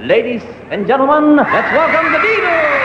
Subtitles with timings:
[0.00, 2.78] Ladies and gentlemen, let's welcome the Beatles!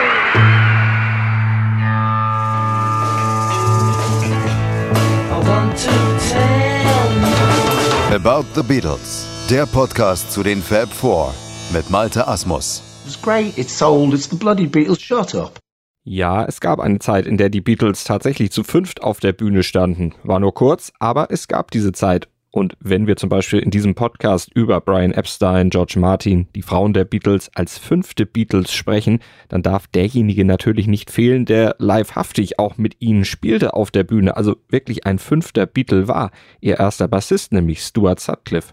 [8.12, 11.32] About the Beatles, der Podcast zu den Fab Four
[11.72, 12.82] mit Malte Asmus.
[13.06, 15.60] It's great, it's sold, it's the bloody Beatles, shut up.
[16.02, 19.62] Ja, es gab eine Zeit, in der die Beatles tatsächlich zu fünft auf der Bühne
[19.62, 20.16] standen.
[20.24, 22.28] War nur kurz, aber es gab diese Zeit.
[22.54, 26.92] Und wenn wir zum Beispiel in diesem Podcast über Brian Epstein, George Martin, die Frauen
[26.92, 32.76] der Beatles als fünfte Beatles sprechen, dann darf derjenige natürlich nicht fehlen, der livehaftig auch
[32.76, 36.30] mit ihnen spielte auf der Bühne, also wirklich ein fünfter Beatle war.
[36.60, 38.72] Ihr erster Bassist, nämlich Stuart Sutcliffe.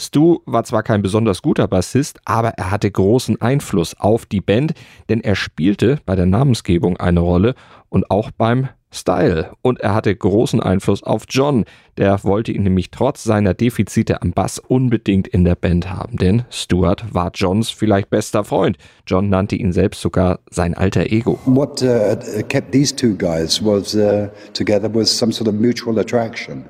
[0.00, 4.72] Stu war zwar kein besonders guter Bassist, aber er hatte großen Einfluss auf die Band,
[5.10, 7.54] denn er spielte bei der Namensgebung eine Rolle
[7.90, 9.52] und auch beim Style.
[9.60, 11.66] Und er hatte großen Einfluss auf John.
[11.98, 16.44] Der wollte ihn nämlich trotz seiner Defizite am Bass unbedingt in der Band haben, denn
[16.50, 18.78] Stuart war Johns vielleicht bester Freund.
[19.06, 21.38] John nannte ihn selbst sogar sein alter Ego.
[21.44, 22.16] What uh,
[22.48, 26.64] kept these two guys was uh, together was some sort of mutual attraction.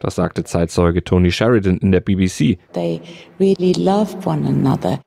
[0.00, 2.58] Das sagte Zeitzeuge Tony Sheridan in der BBC.
[2.72, 3.00] They
[3.38, 4.98] really loved one another.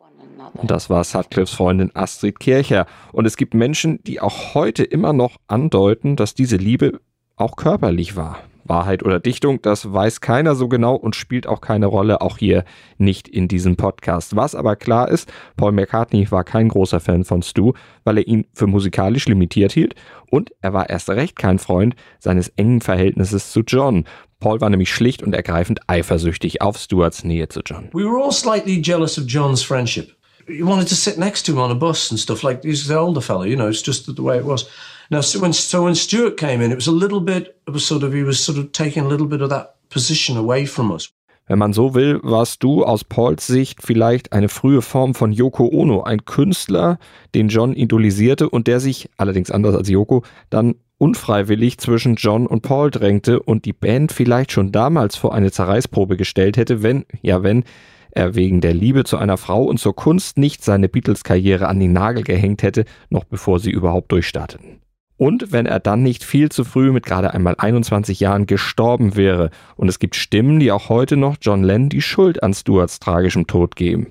[0.54, 2.86] Und das war Sutcliffes Freundin Astrid Kircher.
[3.12, 7.00] Und es gibt Menschen, die auch heute immer noch andeuten, dass diese Liebe
[7.36, 8.38] auch körperlich war.
[8.66, 12.64] Wahrheit oder Dichtung, das weiß keiner so genau und spielt auch keine Rolle, auch hier
[12.98, 14.36] nicht in diesem Podcast.
[14.36, 18.46] Was aber klar ist, Paul McCartney war kein großer Fan von Stu, weil er ihn
[18.54, 19.96] für musikalisch limitiert hielt
[20.30, 24.06] und er war erst recht kein Freund seines engen Verhältnisses zu John.
[24.40, 27.90] Paul war nämlich schlicht und ergreifend eifersüchtig auf Stuarts Nähe zu John.
[27.94, 30.12] We were all slightly jealous of John's friendship.
[30.48, 32.96] You wanted to sit next to him on a bus and stuff like he's the
[32.96, 34.66] older fellow, you know, it's just the way it was.
[35.14, 37.80] Now, so when, so when Stuart came in, it was a little bit of a
[37.80, 40.92] sort of, he was sort of taking a little bit of that position away from
[40.92, 41.14] us.
[41.46, 45.70] Wenn man so will, warst du aus Pauls Sicht vielleicht eine frühe Form von Yoko
[45.72, 46.98] Ono, ein Künstler,
[47.36, 52.64] den John idolisierte und der sich, allerdings anders als Yoko, dann unfreiwillig zwischen John und
[52.64, 57.44] Paul drängte und die Band vielleicht schon damals vor eine Zerreißprobe gestellt hätte, wenn, ja
[57.44, 57.66] wenn,
[58.10, 61.94] er wegen der Liebe zu einer Frau und zur Kunst nicht seine Beatles-Karriere an den
[61.94, 64.83] Nagel gehängt hätte, noch bevor sie überhaupt durchstarteten.
[65.18, 69.52] Und wenn er dann nicht viel zu früh mit gerade einmal 21 Jahren gestorben wäre.
[69.76, 73.48] Und es gibt Stimmen, die auch heute noch John Lennon die Schuld an Stuarts tragischem
[73.48, 74.08] Tod geben.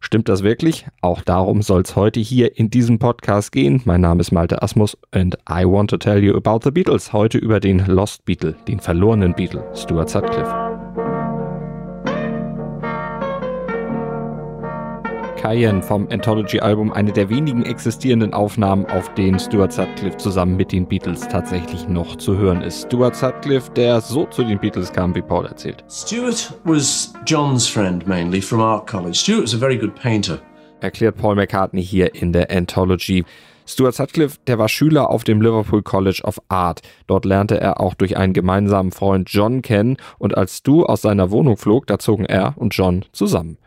[0.00, 0.86] Stimmt das wirklich?
[1.00, 3.80] Auch darum soll es heute hier in diesem Podcast gehen.
[3.84, 7.12] Mein Name ist Malte Asmus and I want to tell you about the Beatles.
[7.12, 10.71] Heute über den Lost Beatle, den verlorenen Beatle, Stuart Sutcliffe.
[15.42, 20.86] Cayenne vom Anthology-Album eine der wenigen existierenden Aufnahmen, auf denen Stuart Sutcliffe zusammen mit den
[20.86, 22.86] Beatles tatsächlich noch zu hören ist.
[22.86, 25.82] Stuart Sutcliffe, der so zu den Beatles kam, wie Paul erzählt.
[25.90, 29.16] Stuart was John's friend mainly from art college.
[29.16, 30.38] Stuart was a very good painter.
[30.78, 33.24] Erklärt Paul McCartney hier in der Anthology.
[33.66, 36.82] Stuart Sutcliffe, der war Schüler auf dem Liverpool College of Art.
[37.08, 41.32] Dort lernte er auch durch einen gemeinsamen Freund John kennen und als Stu aus seiner
[41.32, 43.58] Wohnung flog, da zogen er und John zusammen.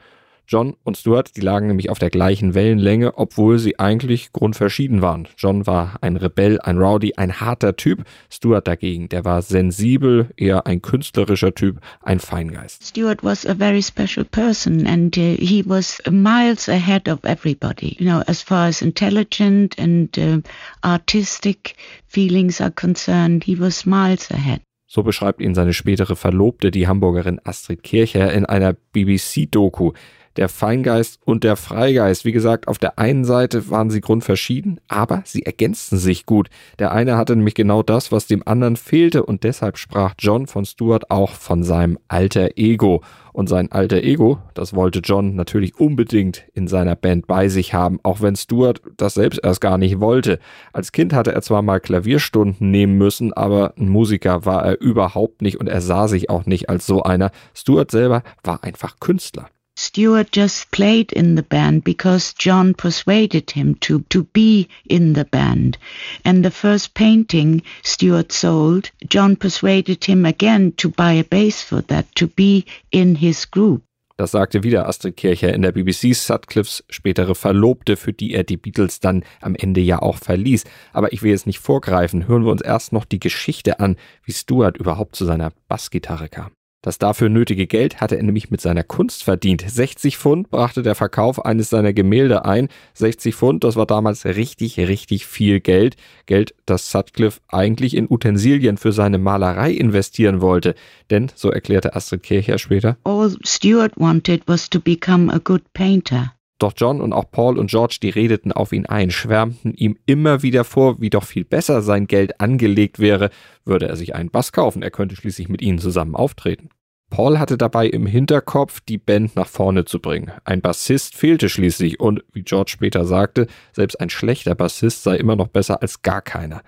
[0.47, 5.27] John und Stuart, die lagen nämlich auf der gleichen Wellenlänge, obwohl sie eigentlich grundverschieden waren.
[5.37, 8.03] John war ein Rebell, ein Rowdy, ein harter Typ.
[8.29, 12.83] Stuart dagegen, der war sensibel, eher ein künstlerischer Typ, ein Feingeist.
[12.87, 18.05] Stuart was a very special person and uh, he was miles ahead of everybody, you
[18.05, 20.41] know, as far as intelligent and uh,
[20.83, 21.75] artistic
[22.07, 24.61] feelings are concerned, he was miles ahead.
[24.87, 29.93] So beschreibt ihn seine spätere Verlobte, die Hamburgerin Astrid Kircher, in einer BBC-Doku
[30.37, 32.25] der Feingeist und der Freigeist.
[32.25, 36.49] Wie gesagt, auf der einen Seite waren sie grundverschieden, aber sie ergänzten sich gut.
[36.79, 40.65] Der eine hatte nämlich genau das, was dem anderen fehlte und deshalb sprach John von
[40.65, 43.01] Stuart auch von seinem alter Ego.
[43.35, 47.99] Und sein alter Ego, das wollte John natürlich unbedingt in seiner Band bei sich haben,
[48.01, 50.39] auch wenn Stuart das selbst erst gar nicht wollte.
[50.71, 55.41] Als Kind hatte er zwar mal Klavierstunden nehmen müssen, aber ein Musiker war er überhaupt
[55.41, 57.31] nicht und er sah sich auch nicht als so einer.
[57.53, 59.49] Stuart selber war einfach Künstler.
[59.77, 65.25] Stuart just played in the band because John persuaded him to, to be in the
[65.25, 65.77] band.
[66.23, 71.81] And the first painting Stuart sold, John persuaded him again to buy a bass for
[71.81, 73.83] that, to be in his group.
[74.17, 78.55] Das sagte wieder Astrid Kircher in der BBC Sutcliffes spätere Verlobte, für die er die
[78.55, 80.63] Beatles dann am Ende ja auch verließ.
[80.93, 82.25] Aber ich will jetzt nicht vorgreifen.
[82.25, 86.54] Hören wir uns erst noch die Geschichte an, wie Stuart überhaupt zu seiner Bassgitarre kam.
[86.85, 89.65] Das dafür nötige Geld hatte er nämlich mit seiner Kunst verdient.
[89.67, 92.69] 60 Pfund brachte der Verkauf eines seiner Gemälde ein.
[92.93, 95.95] 60 Pfund, das war damals richtig, richtig viel Geld.
[96.27, 100.75] Geld, das Sutcliffe eigentlich in Utensilien für seine Malerei investieren wollte.
[101.09, 106.35] Denn, so erklärte Astrid Kircher später, All Stuart wanted was to become a good painter.
[106.59, 110.41] Doch John und auch Paul und George, die redeten auf ihn ein, schwärmten ihm immer
[110.41, 113.29] wieder vor, wie doch viel besser sein Geld angelegt wäre,
[113.65, 116.69] würde er sich einen Bass kaufen, er könnte schließlich mit ihnen zusammen auftreten.
[117.09, 120.31] Paul hatte dabei im Hinterkopf, die Band nach vorne zu bringen.
[120.43, 125.35] Ein Bassist fehlte schließlich und, wie George später sagte, selbst ein schlechter Bassist sei immer
[125.35, 126.61] noch besser als gar keiner.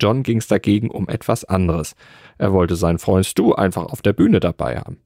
[0.00, 1.94] John ging es dagegen um etwas anderes.
[2.38, 4.98] Er wollte seinen Freund Stu einfach auf der Bühne dabei haben.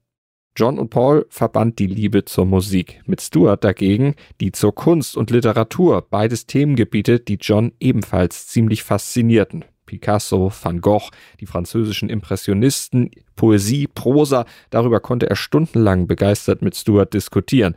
[0.56, 5.30] John und Paul verband die Liebe zur Musik, mit Stuart dagegen die zur Kunst und
[5.30, 9.66] Literatur, beides Themengebiete, die John ebenfalls ziemlich faszinierten.
[9.86, 11.10] Picasso, Van Gogh,
[11.40, 17.76] die französischen Impressionisten, Poesie, Prosa, darüber konnte er stundenlang begeistert mit Stuart diskutieren.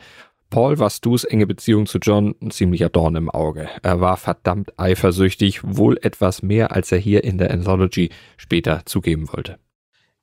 [0.50, 3.70] Paul war Stu's enge Beziehung zu John ein ziemlicher Dorn im Auge.
[3.84, 9.32] Er war verdammt eifersüchtig, wohl etwas mehr, als er hier in der Anthology später zugeben
[9.32, 9.60] wollte.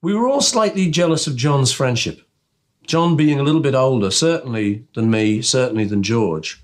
[0.02, 2.26] We were all slightly jealous of John's friendship.
[2.86, 6.58] John being a little bit older, certainly than me, certainly than George.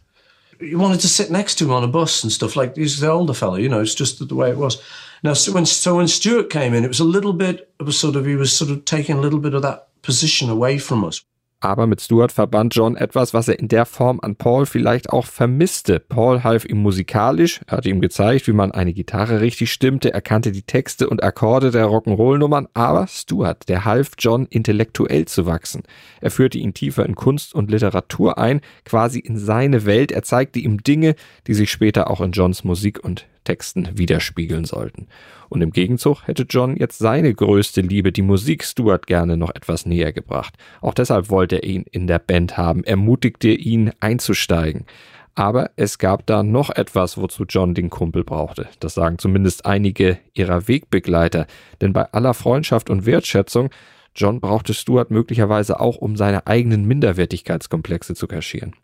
[0.60, 3.10] You wanted to sit next to him on a bus and stuff like he's the
[3.10, 4.80] older fellow, you know, it's just the way it was.
[5.24, 7.92] Now, so when, so when Stuart came in, it was a little bit of a
[7.92, 11.04] sort of, he was sort of taking a little bit of that position away from
[11.04, 11.22] us.
[11.60, 15.26] Aber mit Stuart verband John etwas, was er in der Form an Paul vielleicht auch
[15.26, 16.00] vermisste.
[16.00, 20.22] Paul half ihm musikalisch, er hatte ihm gezeigt, wie man eine Gitarre richtig stimmte, er
[20.22, 25.84] kannte die Texte und Akkorde der Rock'n'Roll-Nummern, aber Stuart, der half John intellektuell zu wachsen.
[26.20, 30.58] Er führte ihn tiefer in Kunst und Literatur ein, quasi in seine Welt, er zeigte
[30.58, 31.14] ihm Dinge,
[31.46, 35.08] die sich später auch in Johns Musik und Texten widerspiegeln sollten.
[35.48, 39.84] Und im Gegenzug hätte John jetzt seine größte Liebe, die Musik, Stuart gerne noch etwas
[39.86, 40.54] näher gebracht.
[40.80, 44.86] Auch deshalb wollte er ihn in der Band haben, ermutigte ihn einzusteigen.
[45.34, 48.68] Aber es gab da noch etwas, wozu John den Kumpel brauchte.
[48.80, 51.46] Das sagen zumindest einige ihrer Wegbegleiter.
[51.80, 53.70] Denn bei aller Freundschaft und Wertschätzung,
[54.14, 58.74] John brauchte Stuart möglicherweise auch, um seine eigenen Minderwertigkeitskomplexe zu kaschieren.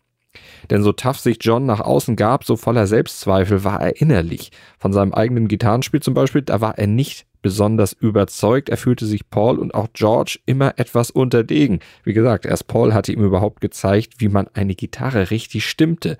[0.69, 4.51] Denn so tough sich John nach außen gab, so voller Selbstzweifel war er innerlich.
[4.77, 8.69] Von seinem eigenen Gitarrenspiel zum Beispiel, da war er nicht besonders überzeugt.
[8.69, 11.79] Er fühlte sich Paul und auch George immer etwas unterlegen.
[12.03, 16.17] Wie gesagt, erst Paul hatte ihm überhaupt gezeigt, wie man eine Gitarre richtig stimmte.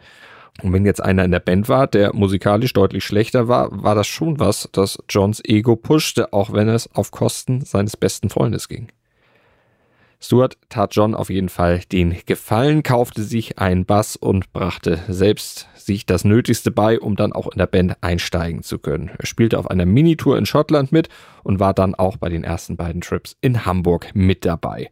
[0.63, 4.07] Und wenn jetzt einer in der Band war, der musikalisch deutlich schlechter war, war das
[4.07, 8.89] schon was, das Johns Ego pushte, auch wenn es auf Kosten seines besten Freundes ging.
[10.21, 15.69] Stuart tat John auf jeden Fall den Gefallen, kaufte sich einen Bass und brachte selbst
[15.75, 19.11] sich das Nötigste bei, um dann auch in der Band einsteigen zu können.
[19.17, 21.07] Er spielte auf einer Minitour in Schottland mit
[21.43, 24.89] und war dann auch bei den ersten beiden Trips in Hamburg mit dabei.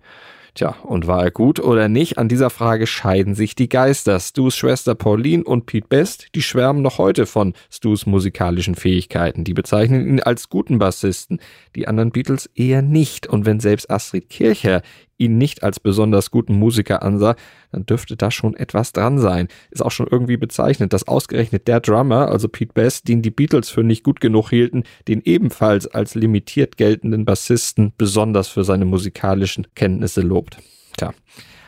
[0.57, 2.18] Tja, und war er gut oder nicht?
[2.18, 4.19] An dieser Frage scheiden sich die Geister.
[4.19, 9.44] Stu's Schwester Pauline und Pete Best, die schwärmen noch heute von Stu's musikalischen Fähigkeiten.
[9.44, 11.39] Die bezeichnen ihn als guten Bassisten,
[11.75, 13.27] die anderen Beatles eher nicht.
[13.27, 14.81] Und wenn selbst Astrid Kircher
[15.18, 17.36] ihn nicht als besonders guten Musiker ansah,
[17.72, 19.48] dann dürfte da schon etwas dran sein.
[19.72, 23.69] Ist auch schon irgendwie bezeichnet, dass ausgerechnet der Drummer, also Pete Best, den die Beatles
[23.69, 29.68] für nicht gut genug hielten, den ebenfalls als limitiert geltenden Bassisten besonders für seine musikalischen
[29.75, 30.58] Kenntnisse lobt.
[30.98, 31.14] Tja.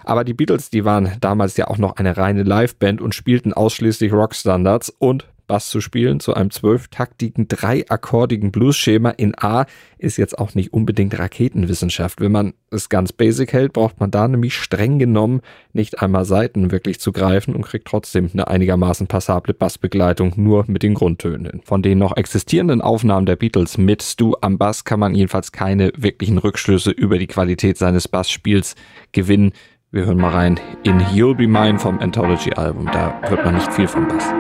[0.04, 4.12] Aber die Beatles, die waren damals ja auch noch eine reine Liveband und spielten ausschließlich
[4.12, 9.66] Rockstandards und Bass zu spielen zu einem zwölftaktigen, dreiakkordigen Blues-Schema in A
[9.98, 12.22] ist jetzt auch nicht unbedingt Raketenwissenschaft.
[12.22, 15.42] Wenn man es ganz basic hält, braucht man da nämlich streng genommen
[15.74, 20.84] nicht einmal Seiten wirklich zu greifen und kriegt trotzdem eine einigermaßen passable Bassbegleitung nur mit
[20.84, 21.62] den Grundtönen.
[21.66, 25.92] Von den noch existierenden Aufnahmen der Beatles mit Stu am Bass kann man jedenfalls keine
[25.98, 28.76] wirklichen Rückschlüsse über die Qualität seines Bassspiels
[29.12, 29.54] gewinnen.
[29.92, 32.86] Wir hören mal rein in You'll Be Mine vom Anthology-Album.
[32.94, 34.32] Da hört man nicht viel vom Bass.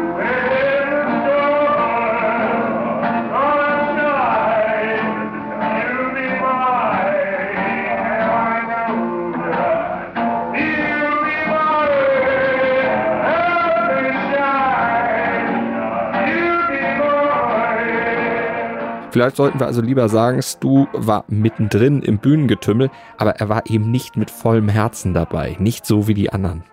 [19.11, 23.89] Vielleicht sollten wir also lieber sagen, Stu war mittendrin im Bühnengetümmel, aber er war eben
[23.89, 26.63] nicht mit vollem Herzen dabei, nicht so wie die anderen.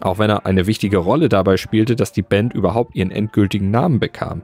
[0.00, 3.98] Auch wenn er eine wichtige Rolle dabei spielte, dass die Band überhaupt ihren endgültigen Namen
[3.98, 4.42] bekam.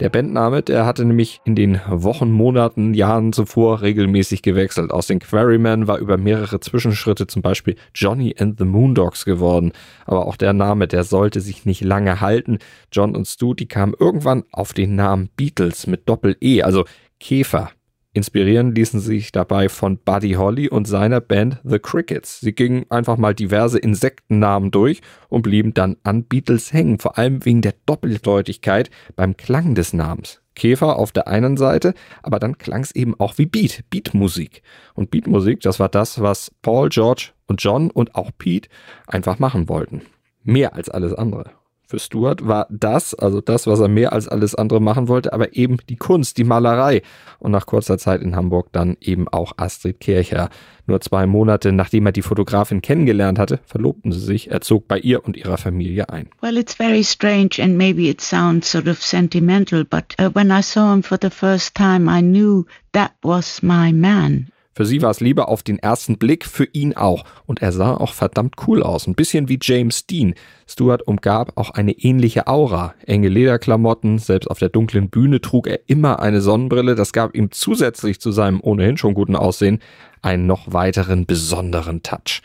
[0.00, 4.90] Der Bandname, der hatte nämlich in den Wochen, Monaten, Jahren zuvor regelmäßig gewechselt.
[4.90, 9.70] Aus den Quarrymen war über mehrere Zwischenschritte zum Beispiel Johnny and the Moondogs geworden.
[10.04, 12.58] Aber auch der Name, der sollte sich nicht lange halten.
[12.90, 16.84] John und Stu, die kamen irgendwann auf den Namen Beatles mit Doppel-E, also
[17.20, 17.70] Käfer.
[18.16, 22.38] Inspirieren ließen sich dabei von Buddy Holly und seiner Band The Crickets.
[22.38, 27.44] Sie gingen einfach mal diverse Insektennamen durch und blieben dann an Beatles hängen, vor allem
[27.44, 30.40] wegen der Doppeldeutigkeit beim Klang des Namens.
[30.54, 31.92] Käfer auf der einen Seite,
[32.22, 34.62] aber dann klang es eben auch wie Beat, Beatmusik.
[34.94, 38.68] Und Beatmusik, das war das, was Paul, George und John und auch Pete
[39.08, 40.02] einfach machen wollten.
[40.44, 41.50] Mehr als alles andere.
[41.86, 45.54] Für Stuart war das, also das, was er mehr als alles andere machen wollte, aber
[45.54, 47.02] eben die Kunst, die Malerei.
[47.38, 50.48] Und nach kurzer Zeit in Hamburg dann eben auch Astrid Kircher.
[50.86, 54.50] Nur zwei Monate nachdem er die Fotografin kennengelernt hatte, verlobten sie sich.
[54.50, 56.28] Er zog bei ihr und ihrer Familie ein.
[56.40, 60.62] Well, it's very strange and maybe it sounds sort of sentimental, but uh, when I
[60.62, 64.48] saw him for the first time, I knew that was my man.
[64.74, 67.24] Für sie war es Liebe auf den ersten Blick, für ihn auch.
[67.46, 69.06] Und er sah auch verdammt cool aus.
[69.06, 70.34] Ein bisschen wie James Dean.
[70.66, 72.94] Stuart umgab auch eine ähnliche Aura.
[73.06, 76.96] Enge Lederklamotten, selbst auf der dunklen Bühne trug er immer eine Sonnenbrille.
[76.96, 79.78] Das gab ihm zusätzlich zu seinem ohnehin schon guten Aussehen
[80.22, 82.42] einen noch weiteren besonderen Touch.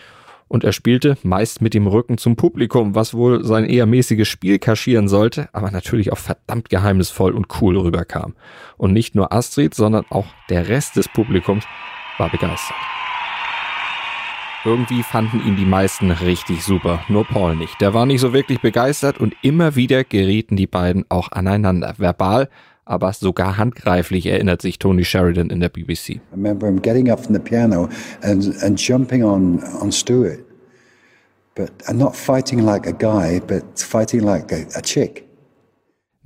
[0.47, 4.57] Und er spielte meist mit dem Rücken zum Publikum, was wohl sein eher mäßiges Spiel
[4.57, 8.35] kaschieren sollte, aber natürlich auch verdammt geheimnisvoll und cool rüberkam.
[8.75, 11.65] Und nicht nur Astrid, sondern auch der Rest des Publikums
[12.19, 12.75] war begeistert.
[14.65, 17.79] Irgendwie fanden ihn die meisten richtig super, nur Paul nicht.
[17.79, 21.95] Der war nicht so wirklich begeistert und immer wieder gerieten die beiden auch aneinander.
[21.97, 22.49] Verbal,
[22.83, 26.09] aber sogar handgreiflich, erinnert sich Tony Sheridan in der BBC.
[26.09, 27.87] I remember him getting up from the piano
[28.21, 30.39] and, and jumping on, on Stuart.
[31.55, 35.28] But not fighting like a guy, but fighting like a, a chick.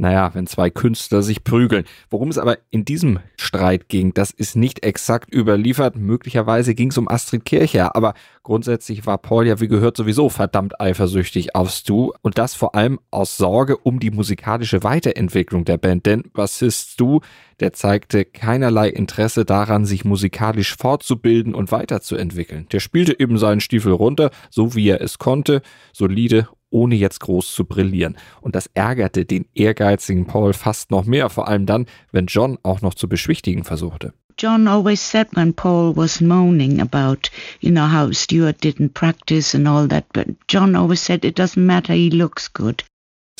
[0.03, 1.86] Naja, wenn zwei Künstler sich prügeln.
[2.10, 5.95] Worum es aber in diesem Streit ging, das ist nicht exakt überliefert.
[5.95, 10.81] Möglicherweise ging es um Astrid Kircher, aber grundsätzlich war Paul ja wie gehört sowieso verdammt
[10.81, 16.05] eifersüchtig auf Stu und das vor allem aus Sorge um die musikalische Weiterentwicklung der Band.
[16.05, 17.22] Denn Bassist Stu,
[17.62, 22.67] der zeigte keinerlei Interesse daran, sich musikalisch fortzubilden und weiterzuentwickeln.
[22.74, 25.62] Der spielte eben seinen Stiefel runter, so wie er es konnte,
[25.93, 28.17] solide ohne jetzt groß zu brillieren.
[28.41, 32.81] Und das ärgerte den ehrgeizigen Paul fast noch mehr, vor allem dann, wenn John auch
[32.81, 34.13] noch zu beschwichtigen versuchte.
[34.37, 39.67] John always said when Paul was moaning about, you know, how Stuart didn't practice and
[39.67, 42.83] all that, but John always said it doesn't matter, he looks good.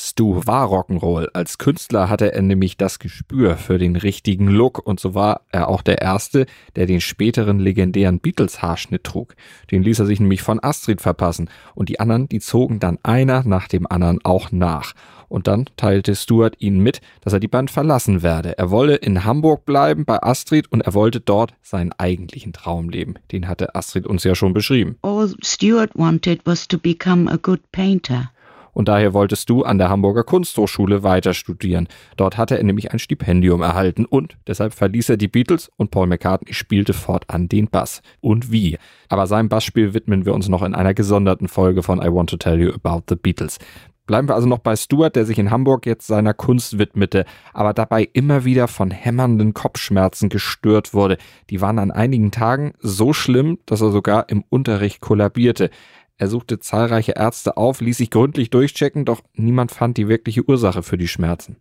[0.04, 1.28] Stu war Rock'n'Roll.
[1.32, 5.68] Als Künstler hatte er nämlich das Gespür für den richtigen Look und so war er
[5.68, 6.44] auch der Erste,
[6.76, 9.34] der den späteren legendären Beatles-Haarschnitt trug.
[9.70, 13.44] Den ließ er sich nämlich von Astrid verpassen und die anderen, die zogen dann einer
[13.44, 14.92] nach dem anderen auch nach.
[15.28, 18.58] Und dann teilte Stuart ihnen mit, dass er die Band verlassen werde.
[18.58, 23.14] Er wolle in Hamburg bleiben bei Astrid und er wollte dort seinen eigentlichen Traum leben.
[23.32, 24.96] Den hatte Astrid uns ja schon beschrieben.
[25.00, 28.30] All Stuart wanted was to become a good painter.
[28.74, 31.88] Und daher wolltest du an der Hamburger Kunsthochschule weiter studieren.
[32.16, 36.08] Dort hatte er nämlich ein Stipendium erhalten und deshalb verließ er die Beatles und Paul
[36.08, 38.02] McCartney spielte fortan den Bass.
[38.20, 38.76] Und wie?
[39.08, 42.36] Aber seinem Bassspiel widmen wir uns noch in einer gesonderten Folge von I Want to
[42.36, 43.58] Tell You About the Beatles.
[44.06, 47.72] Bleiben wir also noch bei Stuart, der sich in Hamburg jetzt seiner Kunst widmete, aber
[47.72, 51.16] dabei immer wieder von hämmernden Kopfschmerzen gestört wurde.
[51.48, 55.70] Die waren an einigen Tagen so schlimm, dass er sogar im Unterricht kollabierte.
[56.16, 60.82] Er suchte zahlreiche Ärzte auf, ließ sich gründlich durchchecken, doch niemand fand die wirkliche Ursache
[60.82, 61.56] für die Schmerzen.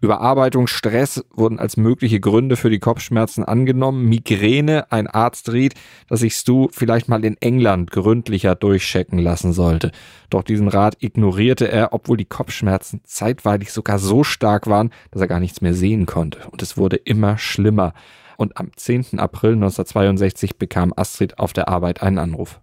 [0.00, 4.06] Überarbeitung, Stress wurden als mögliche Gründe für die Kopfschmerzen angenommen.
[4.08, 5.74] Migräne, ein Arzt riet,
[6.08, 9.92] dass sich Stu vielleicht mal in England gründlicher durchchecken lassen sollte.
[10.28, 15.28] Doch diesen Rat ignorierte er, obwohl die Kopfschmerzen zeitweilig sogar so stark waren, dass er
[15.28, 16.40] gar nichts mehr sehen konnte.
[16.50, 17.94] Und es wurde immer schlimmer.
[18.36, 19.18] Und am 10.
[19.18, 22.60] April 1962 bekam Astrid auf der Arbeit einen Anruf.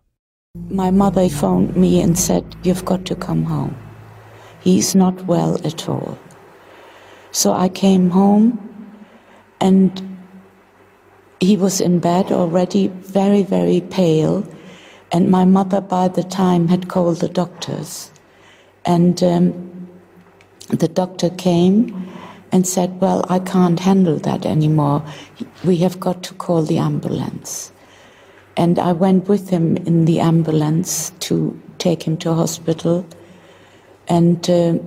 [0.69, 3.75] My mother phoned me and said, You've got to come home.
[4.61, 6.15] He's not well at all.
[7.31, 8.59] So I came home
[9.59, 10.19] and
[11.39, 14.47] he was in bed already, very, very pale.
[15.11, 18.11] And my mother, by the time, had called the doctors.
[18.85, 19.89] And um,
[20.69, 22.07] the doctor came
[22.51, 25.03] and said, Well, I can't handle that anymore.
[25.65, 27.72] We have got to call the ambulance.
[28.55, 33.05] And I went with him in the ambulance to take him to hospital.
[34.07, 34.77] And uh,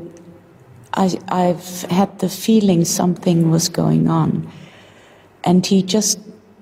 [0.95, 4.51] I, I've had the feeling something was going on.
[5.45, 6.19] And he just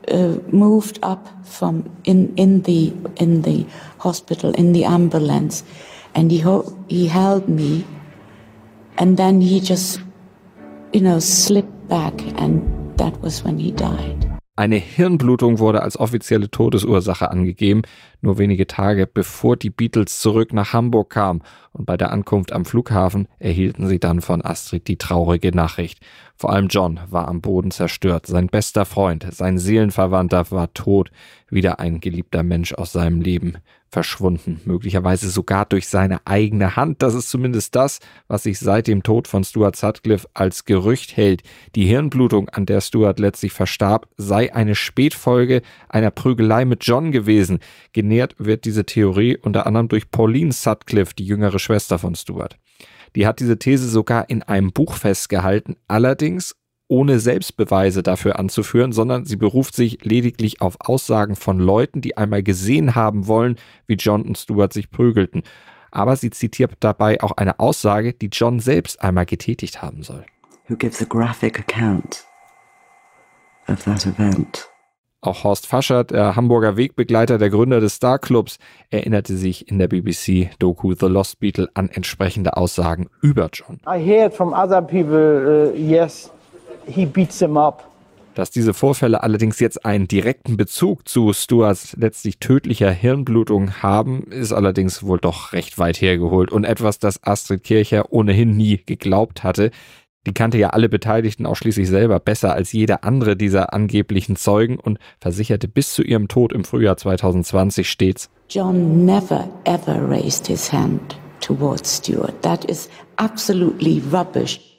[0.09, 3.67] uh, moved up from in, in, the, in the
[3.99, 5.65] hospital, in the ambulance,
[6.15, 7.85] and he, ho- he held me.
[8.99, 10.01] And then he just,
[10.93, 14.24] you know, slipped back, and that was when he died.
[14.57, 17.83] Eine Hirnblutung wurde als offizielle Todesursache angegeben,
[18.21, 21.43] nur wenige Tage bevor die Beatles zurück nach Hamburg kamen.
[21.73, 25.99] Und bei der Ankunft am Flughafen erhielten sie dann von Astrid die traurige Nachricht.
[26.37, 28.27] Vor allem John war am Boden zerstört.
[28.27, 31.11] Sein bester Freund, sein Seelenverwandter war tot.
[31.51, 33.59] Wieder ein geliebter Mensch aus seinem Leben
[33.95, 37.01] verschwunden, möglicherweise sogar durch seine eigene Hand.
[37.01, 41.45] Das ist zumindest das, was sich seit dem Tod von Stuart Sutcliffe als Gerücht hält.
[41.77, 47.61] Die Hirnblutung, an der Stuart letztlich verstarb, sei eine Spätfolge einer Prügelei mit John gewesen.
[47.93, 52.59] Genährt wird diese Theorie unter anderem durch Pauline Sutcliffe, die jüngere Schwester von Stuart.
[53.15, 56.57] Die hat diese These sogar in einem Buch festgehalten, allerdings
[56.89, 62.43] ohne Selbstbeweise dafür anzuführen, sondern sie beruft sich lediglich auf Aussagen von Leuten, die einmal
[62.43, 65.43] gesehen haben wollen, wie John und Stuart sich prügelten.
[65.91, 70.25] Aber sie zitiert dabei auch eine Aussage, die John selbst einmal getätigt haben soll.
[70.69, 72.25] Who gives a graphic account
[73.69, 74.69] of that event?
[75.25, 78.59] Auch Horst Fascher, der Hamburger Wegbegleiter, der Gründer des Star Clubs,
[78.91, 83.81] erinnerte sich in der BBC-Doku The Lost Beetle an entsprechende Aussagen über John.
[83.87, 86.31] I heard from other people, uh, yes,
[86.87, 87.91] he beats them up.
[88.35, 94.53] Dass diese Vorfälle allerdings jetzt einen direkten Bezug zu Stuarts letztlich tödlicher Hirnblutung haben, ist
[94.53, 99.71] allerdings wohl doch recht weit hergeholt und etwas, das Astrid Kircher ohnehin nie geglaubt hatte.
[100.27, 104.81] Die kannte ja alle Beteiligten auch schließlich selber besser als jeder andere dieser angeblichen Zeugen
[104.81, 110.73] und versicherte bis zu ihrem Tod im Frühjahr 2020 stets, John never ever raised his
[110.73, 112.43] hand towards Stuart.
[112.43, 114.74] That is absolutely rubbish.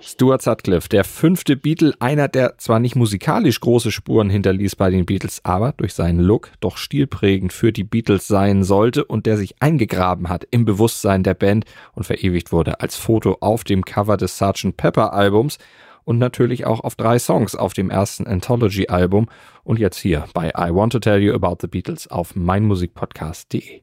[0.00, 5.06] Stuart Sutcliffe, der fünfte Beatle, einer, der zwar nicht musikalisch große Spuren hinterließ bei den
[5.06, 9.56] Beatles, aber durch seinen Look doch stilprägend für die Beatles sein sollte und der sich
[9.60, 11.64] eingegraben hat im Bewusstsein der Band
[11.94, 14.76] und verewigt wurde als Foto auf dem Cover des Sgt.
[14.76, 15.58] Pepper Albums
[16.04, 19.26] und natürlich auch auf drei Songs auf dem ersten Anthology Album
[19.64, 23.82] und jetzt hier bei I Want to Tell You About the Beatles auf meinmusikpodcast.de.